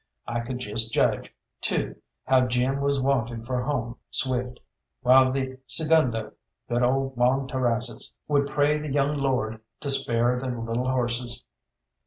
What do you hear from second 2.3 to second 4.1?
Jim was wanting for home